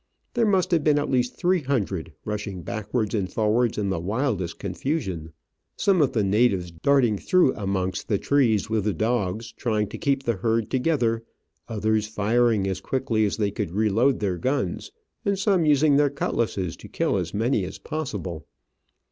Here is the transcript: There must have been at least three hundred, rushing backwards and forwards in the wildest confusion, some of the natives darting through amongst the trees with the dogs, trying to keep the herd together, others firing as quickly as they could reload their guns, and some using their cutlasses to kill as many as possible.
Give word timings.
There 0.33 0.47
must 0.47 0.71
have 0.71 0.83
been 0.83 0.97
at 0.97 1.11
least 1.11 1.35
three 1.37 1.61
hundred, 1.61 2.11
rushing 2.25 2.63
backwards 2.63 3.13
and 3.13 3.31
forwards 3.31 3.77
in 3.77 3.91
the 3.91 3.99
wildest 3.99 4.57
confusion, 4.57 5.31
some 5.77 6.01
of 6.01 6.13
the 6.13 6.23
natives 6.23 6.71
darting 6.71 7.19
through 7.19 7.53
amongst 7.53 8.07
the 8.07 8.17
trees 8.17 8.67
with 8.67 8.85
the 8.85 8.95
dogs, 8.95 9.51
trying 9.51 9.85
to 9.89 9.99
keep 9.99 10.23
the 10.23 10.37
herd 10.37 10.71
together, 10.71 11.21
others 11.67 12.07
firing 12.07 12.65
as 12.67 12.81
quickly 12.81 13.25
as 13.27 13.37
they 13.37 13.51
could 13.51 13.73
reload 13.73 14.21
their 14.21 14.39
guns, 14.39 14.91
and 15.23 15.37
some 15.37 15.65
using 15.67 15.97
their 15.97 16.09
cutlasses 16.09 16.75
to 16.77 16.87
kill 16.87 17.15
as 17.15 17.31
many 17.35 17.63
as 17.63 17.77
possible. 17.77 18.47